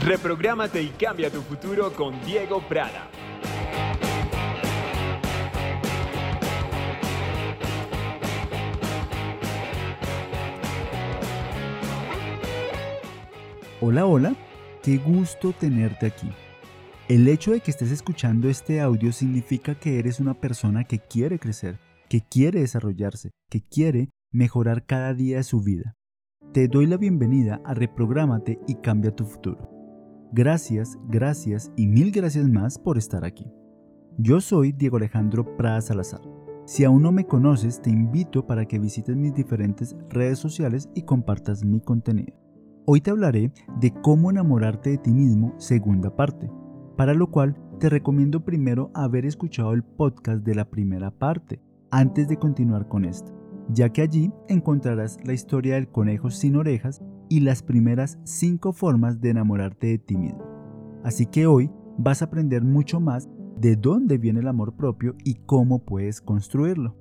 Reprográmate 0.00 0.82
y 0.82 0.88
cambia 0.88 1.30
tu 1.30 1.42
futuro 1.42 1.92
con 1.92 2.14
Diego 2.24 2.62
Prada. 2.66 3.10
Hola, 13.82 14.06
hola, 14.06 14.34
qué 14.82 14.96
gusto 14.96 15.52
tenerte 15.52 16.06
aquí. 16.06 16.30
El 17.08 17.28
hecho 17.28 17.50
de 17.52 17.60
que 17.60 17.70
estés 17.70 17.90
escuchando 17.90 18.48
este 18.48 18.80
audio 18.80 19.12
significa 19.12 19.74
que 19.74 19.98
eres 19.98 20.18
una 20.18 20.32
persona 20.32 20.84
que 20.84 20.98
quiere 20.98 21.38
crecer, 21.38 21.78
que 22.08 22.22
quiere 22.22 22.60
desarrollarse, 22.60 23.32
que 23.50 23.60
quiere 23.60 24.08
mejorar 24.32 24.86
cada 24.86 25.12
día 25.12 25.36
de 25.36 25.44
su 25.44 25.60
vida. 25.60 25.94
Te 26.54 26.68
doy 26.68 26.86
la 26.86 26.96
bienvenida 26.96 27.60
a 27.66 27.74
Reprográmate 27.74 28.58
y 28.66 28.76
Cambia 28.76 29.14
tu 29.14 29.26
Futuro. 29.26 29.79
Gracias, 30.32 30.96
gracias 31.08 31.72
y 31.76 31.88
mil 31.88 32.12
gracias 32.12 32.48
más 32.48 32.78
por 32.78 32.96
estar 32.96 33.24
aquí. 33.24 33.50
Yo 34.16 34.40
soy 34.40 34.70
Diego 34.70 34.96
Alejandro 34.96 35.56
Prada 35.56 35.80
Salazar. 35.80 36.20
Si 36.66 36.84
aún 36.84 37.02
no 37.02 37.10
me 37.10 37.26
conoces, 37.26 37.82
te 37.82 37.90
invito 37.90 38.46
para 38.46 38.64
que 38.64 38.78
visites 38.78 39.16
mis 39.16 39.34
diferentes 39.34 39.96
redes 40.08 40.38
sociales 40.38 40.88
y 40.94 41.02
compartas 41.02 41.64
mi 41.64 41.80
contenido. 41.80 42.36
Hoy 42.86 43.00
te 43.00 43.10
hablaré 43.10 43.52
de 43.80 43.92
cómo 44.02 44.30
enamorarte 44.30 44.90
de 44.90 44.98
ti 44.98 45.10
mismo, 45.10 45.52
segunda 45.58 46.14
parte, 46.14 46.48
para 46.96 47.12
lo 47.12 47.28
cual 47.32 47.56
te 47.80 47.88
recomiendo 47.88 48.44
primero 48.44 48.92
haber 48.94 49.26
escuchado 49.26 49.72
el 49.72 49.82
podcast 49.82 50.44
de 50.44 50.54
la 50.54 50.64
primera 50.64 51.10
parte, 51.10 51.60
antes 51.90 52.28
de 52.28 52.36
continuar 52.36 52.86
con 52.86 53.04
esto, 53.04 53.32
ya 53.68 53.88
que 53.88 54.02
allí 54.02 54.32
encontrarás 54.46 55.18
la 55.24 55.32
historia 55.32 55.74
del 55.74 55.88
conejo 55.88 56.30
sin 56.30 56.54
orejas 56.54 57.02
y 57.30 57.40
las 57.40 57.62
primeras 57.62 58.18
5 58.24 58.72
formas 58.74 59.20
de 59.20 59.30
enamorarte 59.30 59.86
de 59.86 59.98
ti 59.98 60.16
mismo. 60.16 60.44
Así 61.04 61.24
que 61.26 61.46
hoy 61.46 61.70
vas 61.96 62.20
a 62.20 62.26
aprender 62.26 62.62
mucho 62.62 63.00
más 63.00 63.30
de 63.56 63.76
dónde 63.76 64.18
viene 64.18 64.40
el 64.40 64.48
amor 64.48 64.74
propio 64.74 65.14
y 65.24 65.36
cómo 65.46 65.84
puedes 65.84 66.20
construirlo. 66.20 66.96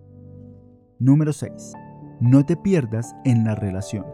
Número 0.99 1.33
6. 1.33 1.73
No 2.21 2.45
te 2.45 2.55
pierdas 2.55 3.15
en 3.25 3.43
la 3.43 3.55
relación. 3.55 4.05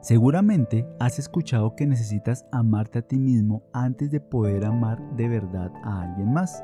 Seguramente 0.00 0.86
has 1.00 1.18
escuchado 1.18 1.74
que 1.74 1.86
necesitas 1.86 2.46
amarte 2.52 3.00
a 3.00 3.02
ti 3.02 3.18
mismo 3.18 3.64
antes 3.72 4.10
de 4.12 4.20
poder 4.20 4.64
amar 4.64 5.02
de 5.16 5.28
verdad 5.28 5.72
a 5.82 6.02
alguien 6.02 6.32
más. 6.32 6.62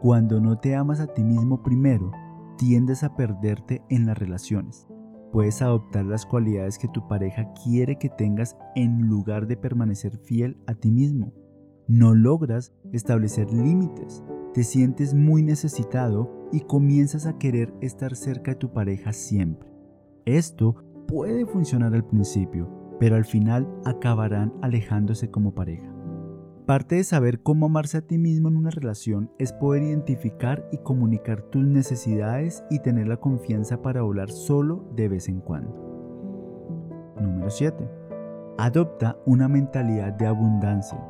Cuando 0.00 0.40
no 0.40 0.58
te 0.58 0.76
amas 0.76 1.00
a 1.00 1.08
ti 1.08 1.24
mismo 1.24 1.60
primero, 1.64 2.12
tiendes 2.56 3.02
a 3.02 3.16
perderte 3.16 3.82
en 3.88 4.06
las 4.06 4.16
relaciones 4.16 4.86
Puedes 5.32 5.60
adoptar 5.60 6.06
las 6.06 6.24
cualidades 6.24 6.78
que 6.78 6.88
tu 6.88 7.06
pareja 7.06 7.52
quiere 7.64 7.98
que 7.98 8.08
tengas 8.08 8.56
en 8.74 9.08
lugar 9.08 9.46
de 9.46 9.56
permanecer 9.56 10.16
fiel 10.18 10.56
a 10.66 10.74
ti 10.74 10.90
mismo. 10.90 11.32
No 11.86 12.14
logras 12.14 12.72
establecer 12.92 13.52
límites, 13.52 14.22
te 14.54 14.64
sientes 14.64 15.14
muy 15.14 15.42
necesitado 15.42 16.48
y 16.52 16.60
comienzas 16.60 17.26
a 17.26 17.38
querer 17.38 17.74
estar 17.80 18.16
cerca 18.16 18.52
de 18.52 18.56
tu 18.56 18.72
pareja 18.72 19.12
siempre. 19.12 19.70
Esto 20.24 20.76
puede 21.06 21.46
funcionar 21.46 21.94
al 21.94 22.06
principio, 22.06 22.96
pero 22.98 23.16
al 23.16 23.24
final 23.24 23.68
acabarán 23.84 24.52
alejándose 24.62 25.30
como 25.30 25.54
pareja. 25.54 25.97
Parte 26.68 26.96
de 26.96 27.04
saber 27.04 27.42
cómo 27.42 27.64
amarse 27.64 27.96
a 27.96 28.02
ti 28.02 28.18
mismo 28.18 28.48
en 28.50 28.58
una 28.58 28.68
relación 28.68 29.30
es 29.38 29.54
poder 29.54 29.84
identificar 29.84 30.68
y 30.70 30.76
comunicar 30.76 31.40
tus 31.40 31.64
necesidades 31.64 32.62
y 32.68 32.80
tener 32.80 33.08
la 33.08 33.16
confianza 33.16 33.80
para 33.80 34.00
hablar 34.00 34.30
solo 34.30 34.86
de 34.94 35.08
vez 35.08 35.30
en 35.30 35.40
cuando. 35.40 35.72
Número 37.18 37.48
7. 37.48 37.88
Adopta 38.58 39.16
una 39.24 39.48
mentalidad 39.48 40.12
de 40.12 40.26
abundancia. 40.26 41.02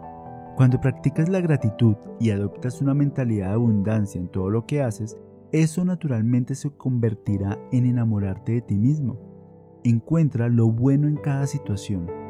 Cuando 0.54 0.80
practicas 0.80 1.28
la 1.28 1.40
gratitud 1.40 1.96
y 2.20 2.30
adoptas 2.30 2.80
una 2.80 2.94
mentalidad 2.94 3.48
de 3.48 3.54
abundancia 3.54 4.20
en 4.20 4.28
todo 4.28 4.50
lo 4.50 4.64
que 4.64 4.82
haces, 4.82 5.18
eso 5.50 5.84
naturalmente 5.84 6.54
se 6.54 6.70
convertirá 6.70 7.58
en 7.72 7.84
enamorarte 7.84 8.52
de 8.52 8.62
ti 8.62 8.78
mismo. 8.78 9.80
Encuentra 9.82 10.48
lo 10.48 10.70
bueno 10.70 11.08
en 11.08 11.16
cada 11.16 11.48
situación 11.48 12.27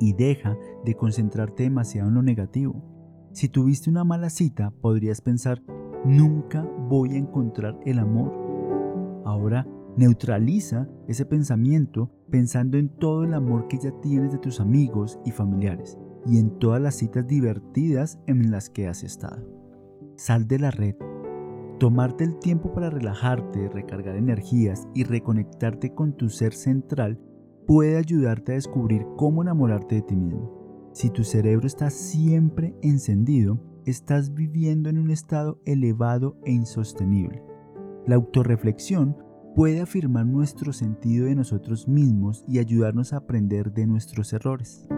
y 0.00 0.12
deja 0.12 0.56
de 0.84 0.94
concentrarte 0.94 1.64
demasiado 1.64 2.08
en 2.08 2.14
lo 2.14 2.22
negativo. 2.22 2.82
Si 3.32 3.48
tuviste 3.48 3.90
una 3.90 4.04
mala 4.04 4.30
cita, 4.30 4.72
podrías 4.80 5.20
pensar, 5.20 5.62
nunca 6.04 6.62
voy 6.88 7.14
a 7.14 7.18
encontrar 7.18 7.78
el 7.84 7.98
amor. 7.98 8.32
Ahora, 9.24 9.66
neutraliza 9.96 10.88
ese 11.08 11.24
pensamiento 11.24 12.10
pensando 12.30 12.78
en 12.78 12.88
todo 12.88 13.24
el 13.24 13.34
amor 13.34 13.68
que 13.68 13.78
ya 13.78 13.92
tienes 14.00 14.32
de 14.32 14.38
tus 14.38 14.60
amigos 14.60 15.18
y 15.24 15.30
familiares 15.30 15.98
y 16.26 16.38
en 16.38 16.58
todas 16.58 16.80
las 16.80 16.96
citas 16.96 17.26
divertidas 17.26 18.18
en 18.26 18.50
las 18.50 18.68
que 18.70 18.88
has 18.88 19.02
estado. 19.02 19.46
Sal 20.16 20.46
de 20.46 20.58
la 20.58 20.70
red. 20.70 20.96
Tomarte 21.78 22.24
el 22.24 22.38
tiempo 22.38 22.72
para 22.72 22.90
relajarte, 22.90 23.68
recargar 23.68 24.16
energías 24.16 24.88
y 24.94 25.04
reconectarte 25.04 25.94
con 25.94 26.16
tu 26.16 26.30
ser 26.30 26.54
central 26.54 27.20
puede 27.66 27.96
ayudarte 27.96 28.52
a 28.52 28.54
descubrir 28.54 29.06
cómo 29.16 29.42
enamorarte 29.42 29.96
de 29.96 30.02
ti 30.02 30.16
mismo. 30.16 30.90
Si 30.92 31.10
tu 31.10 31.24
cerebro 31.24 31.66
está 31.66 31.90
siempre 31.90 32.74
encendido, 32.80 33.60
estás 33.84 34.32
viviendo 34.34 34.88
en 34.88 34.98
un 34.98 35.10
estado 35.10 35.60
elevado 35.64 36.38
e 36.44 36.52
insostenible. 36.52 37.42
La 38.06 38.14
autorreflexión 38.14 39.16
puede 39.54 39.80
afirmar 39.80 40.26
nuestro 40.26 40.72
sentido 40.72 41.26
de 41.26 41.34
nosotros 41.34 41.88
mismos 41.88 42.44
y 42.46 42.58
ayudarnos 42.58 43.12
a 43.12 43.18
aprender 43.18 43.72
de 43.72 43.86
nuestros 43.86 44.32
errores. 44.32 44.88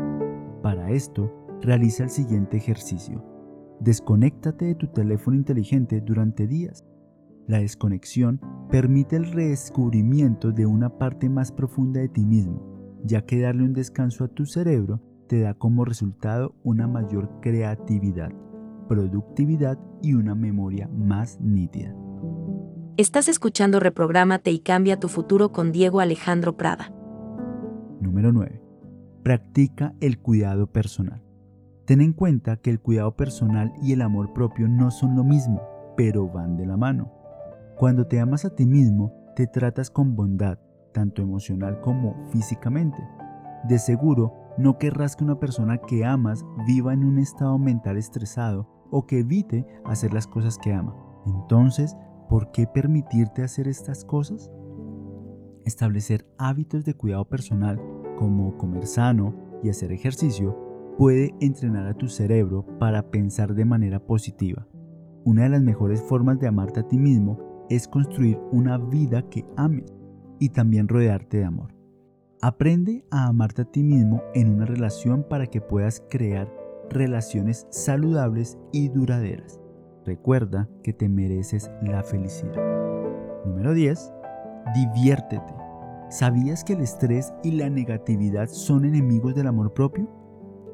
Para 0.62 0.90
esto, 0.90 1.32
realiza 1.62 2.04
el 2.04 2.10
siguiente 2.10 2.58
ejercicio. 2.58 3.24
Desconéctate 3.80 4.66
de 4.66 4.74
tu 4.74 4.88
teléfono 4.88 5.36
inteligente 5.36 6.00
durante 6.00 6.46
días 6.46 6.84
la 7.48 7.58
desconexión 7.58 8.40
permite 8.70 9.16
el 9.16 9.32
redescubrimiento 9.32 10.52
de 10.52 10.66
una 10.66 10.90
parte 10.98 11.28
más 11.28 11.50
profunda 11.50 11.98
de 11.98 12.08
ti 12.08 12.24
mismo, 12.24 12.62
ya 13.02 13.22
que 13.22 13.40
darle 13.40 13.64
un 13.64 13.72
descanso 13.72 14.24
a 14.24 14.28
tu 14.28 14.44
cerebro 14.44 15.00
te 15.28 15.40
da 15.40 15.54
como 15.54 15.84
resultado 15.84 16.54
una 16.62 16.86
mayor 16.86 17.40
creatividad, 17.40 18.30
productividad 18.86 19.78
y 20.02 20.14
una 20.14 20.34
memoria 20.34 20.88
más 20.88 21.40
nítida. 21.40 21.94
Estás 22.98 23.28
escuchando 23.28 23.80
Reprográmate 23.80 24.50
y 24.50 24.58
Cambia 24.60 25.00
tu 25.00 25.08
futuro 25.08 25.50
con 25.50 25.72
Diego 25.72 26.00
Alejandro 26.00 26.56
Prada. 26.56 26.92
Número 28.00 28.32
9. 28.32 28.60
Practica 29.22 29.94
el 30.00 30.18
cuidado 30.18 30.66
personal. 30.66 31.22
Ten 31.86 32.02
en 32.02 32.12
cuenta 32.12 32.56
que 32.56 32.68
el 32.68 32.80
cuidado 32.80 33.16
personal 33.16 33.72
y 33.82 33.92
el 33.92 34.02
amor 34.02 34.34
propio 34.34 34.68
no 34.68 34.90
son 34.90 35.16
lo 35.16 35.24
mismo, 35.24 35.62
pero 35.96 36.28
van 36.28 36.56
de 36.56 36.66
la 36.66 36.76
mano. 36.76 37.17
Cuando 37.78 38.08
te 38.08 38.18
amas 38.18 38.44
a 38.44 38.50
ti 38.50 38.66
mismo, 38.66 39.12
te 39.36 39.46
tratas 39.46 39.88
con 39.88 40.16
bondad, 40.16 40.58
tanto 40.92 41.22
emocional 41.22 41.80
como 41.80 42.16
físicamente. 42.32 42.98
De 43.68 43.78
seguro, 43.78 44.34
no 44.58 44.78
querrás 44.78 45.14
que 45.14 45.22
una 45.22 45.38
persona 45.38 45.78
que 45.78 46.04
amas 46.04 46.44
viva 46.66 46.92
en 46.92 47.04
un 47.04 47.18
estado 47.18 47.56
mental 47.56 47.96
estresado 47.96 48.68
o 48.90 49.06
que 49.06 49.20
evite 49.20 49.64
hacer 49.84 50.12
las 50.12 50.26
cosas 50.26 50.58
que 50.58 50.72
ama. 50.72 50.92
Entonces, 51.24 51.96
¿por 52.28 52.50
qué 52.50 52.66
permitirte 52.66 53.44
hacer 53.44 53.68
estas 53.68 54.04
cosas? 54.04 54.50
Establecer 55.64 56.26
hábitos 56.36 56.84
de 56.84 56.94
cuidado 56.94 57.28
personal 57.28 57.80
como 58.18 58.58
comer 58.58 58.88
sano 58.88 59.36
y 59.62 59.70
hacer 59.70 59.92
ejercicio 59.92 60.96
puede 60.98 61.32
entrenar 61.40 61.86
a 61.86 61.94
tu 61.94 62.08
cerebro 62.08 62.66
para 62.80 63.12
pensar 63.12 63.54
de 63.54 63.64
manera 63.64 64.00
positiva. 64.00 64.66
Una 65.24 65.44
de 65.44 65.50
las 65.50 65.62
mejores 65.62 66.02
formas 66.02 66.40
de 66.40 66.48
amarte 66.48 66.80
a 66.80 66.88
ti 66.88 66.98
mismo 66.98 67.46
es 67.68 67.88
construir 67.88 68.38
una 68.52 68.78
vida 68.78 69.22
que 69.28 69.44
ames 69.56 69.92
y 70.38 70.50
también 70.50 70.88
rodearte 70.88 71.38
de 71.38 71.44
amor. 71.44 71.74
Aprende 72.40 73.04
a 73.10 73.26
amarte 73.26 73.62
a 73.62 73.64
ti 73.64 73.82
mismo 73.82 74.22
en 74.34 74.48
una 74.48 74.64
relación 74.64 75.24
para 75.28 75.46
que 75.46 75.60
puedas 75.60 76.02
crear 76.08 76.52
relaciones 76.88 77.66
saludables 77.70 78.58
y 78.72 78.88
duraderas. 78.88 79.60
Recuerda 80.04 80.68
que 80.82 80.92
te 80.92 81.08
mereces 81.08 81.70
la 81.82 82.02
felicidad. 82.02 82.54
Número 83.44 83.74
10. 83.74 84.12
Diviértete. 84.74 85.54
¿Sabías 86.10 86.64
que 86.64 86.74
el 86.74 86.80
estrés 86.80 87.34
y 87.42 87.50
la 87.52 87.68
negatividad 87.68 88.48
son 88.48 88.84
enemigos 88.84 89.34
del 89.34 89.48
amor 89.48 89.74
propio? 89.74 90.08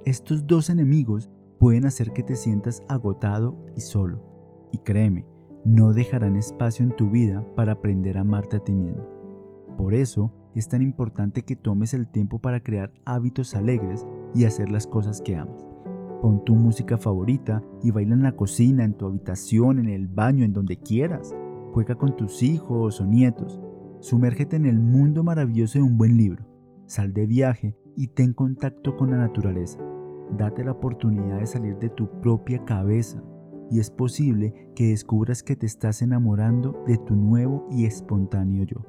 Estos 0.04 0.46
dos 0.46 0.70
enemigos 0.70 1.30
pueden 1.58 1.86
hacer 1.86 2.12
que 2.12 2.22
te 2.22 2.36
sientas 2.36 2.82
agotado 2.88 3.56
y 3.74 3.80
solo. 3.80 4.22
Y 4.70 4.78
créeme, 4.78 5.26
no 5.64 5.94
dejarán 5.94 6.36
espacio 6.36 6.84
en 6.84 6.94
tu 6.94 7.10
vida 7.10 7.44
para 7.56 7.72
aprender 7.72 8.18
a 8.18 8.20
amarte 8.20 8.56
a 8.56 8.60
ti 8.60 8.74
mismo. 8.74 9.02
Por 9.78 9.94
eso 9.94 10.30
es 10.54 10.68
tan 10.68 10.82
importante 10.82 11.42
que 11.42 11.56
tomes 11.56 11.94
el 11.94 12.06
tiempo 12.06 12.38
para 12.38 12.60
crear 12.60 12.92
hábitos 13.04 13.54
alegres 13.54 14.06
y 14.34 14.44
hacer 14.44 14.70
las 14.70 14.86
cosas 14.86 15.22
que 15.22 15.36
amas. 15.36 15.66
Pon 16.20 16.44
tu 16.44 16.54
música 16.54 16.98
favorita 16.98 17.62
y 17.82 17.90
baila 17.90 18.14
en 18.14 18.22
la 18.22 18.36
cocina, 18.36 18.84
en 18.84 18.94
tu 18.94 19.06
habitación, 19.06 19.78
en 19.78 19.88
el 19.88 20.06
baño, 20.06 20.44
en 20.44 20.52
donde 20.52 20.76
quieras. 20.76 21.34
Juega 21.72 21.96
con 21.96 22.14
tus 22.14 22.42
hijos 22.42 23.00
o 23.00 23.06
nietos. 23.06 23.60
Sumérgete 24.00 24.56
en 24.56 24.66
el 24.66 24.78
mundo 24.78 25.24
maravilloso 25.24 25.78
de 25.78 25.84
un 25.84 25.96
buen 25.96 26.16
libro. 26.16 26.44
Sal 26.86 27.12
de 27.14 27.26
viaje 27.26 27.76
y 27.96 28.08
ten 28.08 28.32
contacto 28.32 28.96
con 28.96 29.10
la 29.10 29.16
naturaleza. 29.16 29.78
date 30.38 30.64
la 30.64 30.72
oportunidad 30.72 31.40
de 31.40 31.46
salir 31.46 31.78
de 31.78 31.90
tu 31.90 32.08
propia 32.20 32.64
cabeza 32.64 33.22
y 33.70 33.80
es 33.80 33.90
posible 33.90 34.72
que 34.74 34.88
descubras 34.88 35.42
que 35.42 35.56
te 35.56 35.66
estás 35.66 36.02
enamorando 36.02 36.84
de 36.86 36.98
tu 36.98 37.14
nuevo 37.14 37.66
y 37.70 37.86
espontáneo 37.86 38.64
yo. 38.64 38.84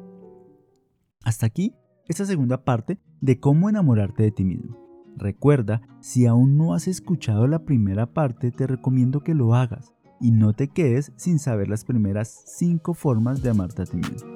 Hasta 1.24 1.46
aquí 1.46 1.76
esta 2.08 2.26
segunda 2.26 2.64
parte 2.64 3.00
de 3.22 3.40
cómo 3.40 3.70
enamorarte 3.70 4.24
de 4.24 4.32
ti 4.32 4.44
mismo. 4.44 4.78
Recuerda, 5.18 5.82
si 6.02 6.26
aún 6.26 6.58
no 6.58 6.74
has 6.74 6.88
escuchado 6.88 7.48
la 7.48 7.64
primera 7.64 8.14
parte, 8.14 8.52
te 8.52 8.68
recomiendo 8.68 9.22
que 9.22 9.34
lo 9.34 9.56
hagas 9.56 9.94
y 10.20 10.32
no 10.32 10.54
te 10.54 10.68
quedes 10.68 11.14
sin 11.16 11.40
saber 11.40 11.68
las 11.68 11.86
primeras 11.86 12.44
5 12.58 12.94
formas 12.94 13.42
de 13.42 13.50
amarte 13.50 13.84
a 13.84 13.86
ti 13.86 13.98
mismo. 13.98 14.30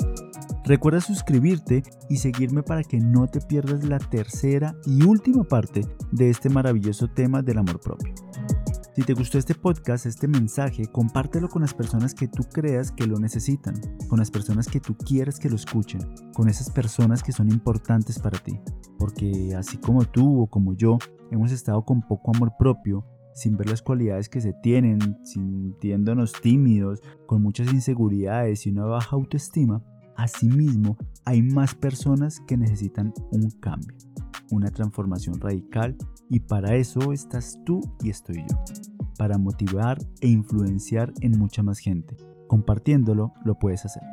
Recuerda 0.66 1.02
suscribirte 1.02 1.84
y 2.10 2.18
seguirme 2.18 2.64
para 2.64 2.84
que 2.84 3.00
no 3.00 3.28
te 3.28 3.42
pierdas 3.42 3.84
la 3.84 3.98
tercera 3.98 4.76
y 4.86 5.04
última 5.04 5.44
parte 5.44 5.82
de 6.12 6.30
este 6.30 6.50
maravilloso 6.50 7.08
tema 7.08 7.42
del 7.42 7.58
amor 7.58 7.80
propio. 7.80 8.14
Si 8.96 9.04
te 9.04 9.14
gustó 9.14 9.38
este 9.38 9.54
podcast, 9.54 10.08
este 10.08 10.28
mensaje, 10.28 10.88
compártelo 10.88 11.48
con 11.48 11.62
las 11.62 11.74
personas 11.74 12.16
que 12.16 12.28
tú 12.28 12.44
creas 12.52 12.92
que 12.92 13.06
lo 13.06 13.20
necesitan, 13.20 13.76
con 14.08 14.18
las 14.20 14.32
personas 14.32 14.68
que 14.68 14.80
tú 14.80 14.98
quieres 14.98 15.40
que 15.40 15.50
lo 15.50 15.56
escuchen, 15.56 16.02
con 16.34 16.50
esas 16.50 16.72
personas 16.72 17.22
que 17.22 17.32
son 17.32 17.50
importantes 17.50 18.18
para 18.18 18.40
ti. 18.40 18.60
Porque 18.98 19.54
así 19.56 19.78
como 19.78 20.06
tú 20.06 20.42
o 20.42 20.48
como 20.48 20.74
yo 20.76 20.98
hemos 21.32 21.52
estado 21.52 21.86
con 21.86 22.02
poco 22.02 22.32
amor 22.36 22.54
propio, 22.58 23.06
sin 23.34 23.56
ver 23.56 23.70
las 23.70 23.84
cualidades 23.84 24.28
que 24.28 24.42
se 24.42 24.54
tienen, 24.54 25.00
sintiéndonos 25.24 26.34
tímidos, 26.34 27.02
con 27.28 27.44
muchas 27.44 27.72
inseguridades 27.72 28.66
y 28.66 28.72
una 28.72 28.86
baja 28.86 29.16
autoestima, 29.16 29.84
asimismo 30.18 30.98
hay 31.26 31.44
más 31.44 31.76
personas 31.76 32.40
que 32.48 32.58
necesitan 32.58 33.14
un 33.32 33.52
cambio 33.62 34.09
una 34.52 34.72
transformación 34.72 35.40
radical 35.40 35.96
y 36.30 36.42
para 36.42 36.76
eso 36.76 37.14
estás 37.14 37.58
tú 37.66 37.80
y 38.04 38.10
estoy 38.10 38.44
yo, 38.50 38.58
para 39.18 39.38
motivar 39.38 39.98
e 40.22 40.28
influenciar 40.28 41.14
en 41.22 41.38
mucha 41.38 41.62
más 41.64 41.80
gente. 41.80 42.18
Compartiéndolo 42.48 43.34
lo 43.46 43.58
puedes 43.60 43.86
hacer. 43.86 44.04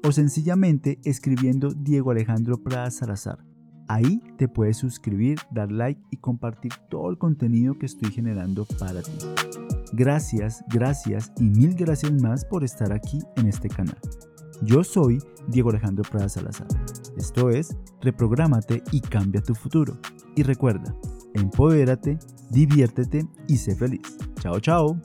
o 0.03 0.11
sencillamente 0.11 0.97
escribiendo 1.03 1.69
Diego 1.69 2.09
Alejandro 2.11 2.57
Prada 2.61 2.89
Salazar. 2.89 3.48
Ahí 3.89 4.21
te 4.37 4.47
puedes 4.47 4.77
suscribir, 4.77 5.39
dar 5.49 5.71
like 5.71 5.99
y 6.11 6.17
compartir 6.17 6.71
todo 6.91 7.09
el 7.09 7.17
contenido 7.17 7.79
que 7.79 7.87
estoy 7.87 8.11
generando 8.11 8.65
para 8.77 9.01
ti. 9.01 9.11
Gracias, 9.93 10.63
gracias 10.69 11.31
y 11.39 11.45
mil 11.49 11.73
gracias 11.73 12.13
más 12.21 12.45
por 12.45 12.63
estar 12.63 12.93
aquí 12.93 13.19
en 13.35 13.47
este 13.47 13.67
canal. 13.67 13.97
Yo 14.61 14.83
soy 14.83 15.17
Diego 15.47 15.71
Alejandro 15.71 16.03
Prada 16.09 16.29
Salazar. 16.29 16.67
Esto 17.17 17.49
es 17.49 17.75
Reprográmate 18.01 18.83
y 18.91 19.01
cambia 19.01 19.41
tu 19.41 19.55
futuro. 19.55 19.97
Y 20.35 20.43
recuerda, 20.43 20.95
empodérate, 21.33 22.19
diviértete 22.51 23.27
y 23.47 23.57
sé 23.57 23.75
feliz. 23.75 24.17
Chao, 24.39 24.59
chao. 24.59 25.01